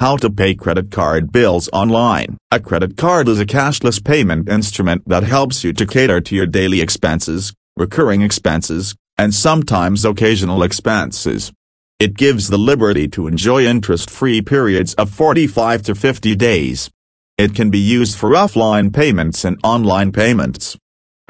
[0.00, 2.38] How to pay credit card bills online.
[2.50, 6.46] A credit card is a cashless payment instrument that helps you to cater to your
[6.46, 11.52] daily expenses, recurring expenses, and sometimes occasional expenses.
[11.98, 16.88] It gives the liberty to enjoy interest-free periods of 45 to 50 days.
[17.36, 20.78] It can be used for offline payments and online payments.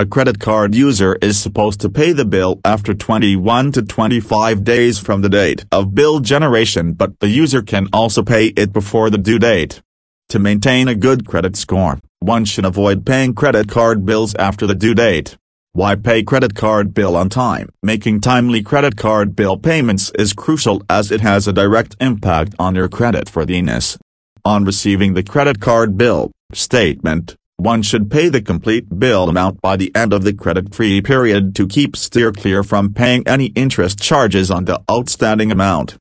[0.00, 4.98] A credit card user is supposed to pay the bill after 21 to 25 days
[4.98, 9.18] from the date of bill generation but the user can also pay it before the
[9.18, 9.82] due date.
[10.30, 14.74] To maintain a good credit score, one should avoid paying credit card bills after the
[14.74, 15.36] due date.
[15.72, 17.68] Why pay credit card bill on time?
[17.82, 22.74] Making timely credit card bill payments is crucial as it has a direct impact on
[22.74, 23.98] your creditworthiness.
[24.46, 29.76] On receiving the credit card bill statement, one should pay the complete bill amount by
[29.76, 34.50] the end of the credit-free period to keep steer clear from paying any interest charges
[34.50, 35.96] on the outstanding amount.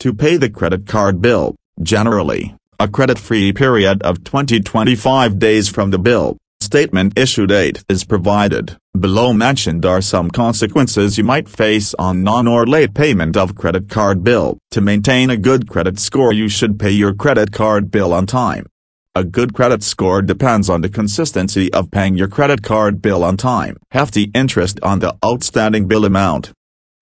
[0.00, 5.98] To pay the credit card bill, generally, a credit-free period of 20-25 days from the
[5.98, 8.76] bill statement issue date is provided.
[8.98, 13.90] Below mentioned are some consequences you might face on non or late payment of credit
[13.90, 14.58] card bill.
[14.70, 18.66] To maintain a good credit score you should pay your credit card bill on time.
[19.14, 23.36] A good credit score depends on the consistency of paying your credit card bill on
[23.36, 23.76] time.
[23.90, 26.52] Hefty interest on the outstanding bill amount.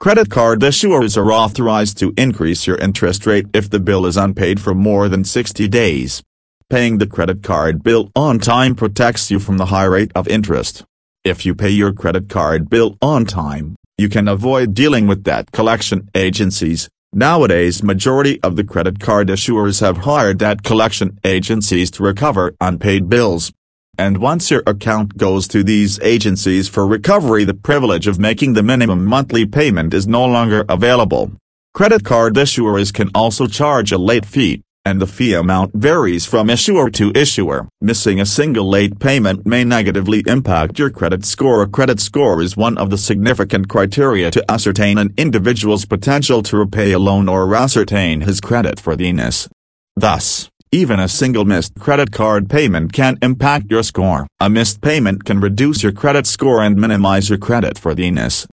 [0.00, 4.58] Credit card issuers are authorized to increase your interest rate if the bill is unpaid
[4.60, 6.20] for more than 60 days.
[6.68, 10.82] Paying the credit card bill on time protects you from the high rate of interest.
[11.22, 15.52] If you pay your credit card bill on time, you can avoid dealing with debt
[15.52, 22.04] collection agencies, Nowadays majority of the credit card issuers have hired debt collection agencies to
[22.04, 23.52] recover unpaid bills.
[23.98, 28.62] And once your account goes to these agencies for recovery the privilege of making the
[28.62, 31.32] minimum monthly payment is no longer available.
[31.74, 36.48] Credit card issuers can also charge a late fee and the fee amount varies from
[36.48, 37.68] issuer to issuer.
[37.80, 41.62] Missing a single late payment may negatively impact your credit score.
[41.62, 46.56] A credit score is one of the significant criteria to ascertain an individual's potential to
[46.56, 49.48] repay a loan or ascertain his credit creditworthiness.
[49.96, 54.26] Thus, even a single missed credit card payment can impact your score.
[54.38, 58.46] A missed payment can reduce your credit score and minimize your credit creditworthiness.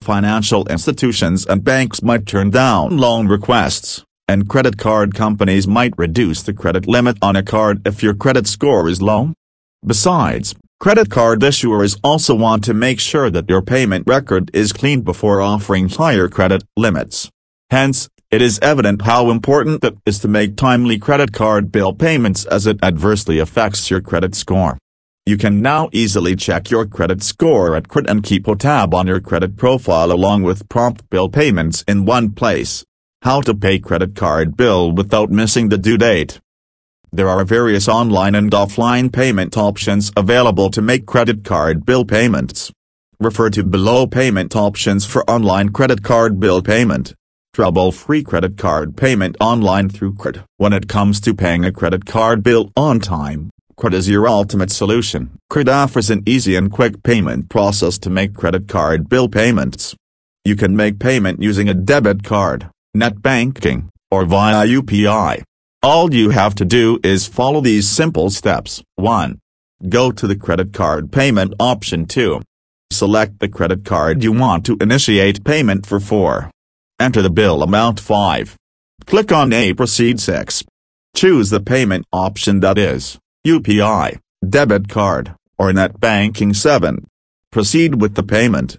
[0.00, 6.42] Financial institutions and banks might turn down loan requests and credit card companies might reduce
[6.42, 9.32] the credit limit on a card if your credit score is low.
[9.84, 15.02] Besides, credit card issuers also want to make sure that your payment record is clean
[15.02, 17.30] before offering higher credit limits.
[17.70, 22.44] Hence, it is evident how important it is to make timely credit card bill payments
[22.46, 24.78] as it adversely affects your credit score.
[25.26, 29.06] You can now easily check your credit score at Credit and keep a tab on
[29.06, 32.84] your credit profile along with prompt bill payments in one place.
[33.24, 36.40] How to pay credit card bill without missing the due date.
[37.10, 42.70] There are various online and offline payment options available to make credit card bill payments.
[43.18, 47.14] Refer to below payment options for online credit card bill payment.
[47.54, 50.44] Trouble-free credit card payment online through CRED.
[50.58, 54.70] When it comes to paying a credit card bill on time, CRED is your ultimate
[54.70, 55.38] solution.
[55.48, 59.96] CRED offers an easy and quick payment process to make credit card bill payments.
[60.44, 65.42] You can make payment using a debit card net banking, or via UPI.
[65.82, 68.82] All you have to do is follow these simple steps.
[68.94, 69.40] 1.
[69.88, 72.40] Go to the credit card payment option 2.
[72.90, 76.50] Select the credit card you want to initiate payment for 4.
[77.00, 78.56] Enter the bill amount 5.
[79.04, 80.62] Click on A Proceed 6.
[81.16, 84.18] Choose the payment option that is, UPI,
[84.48, 87.04] debit card, or net banking 7.
[87.50, 88.72] Proceed with the payment.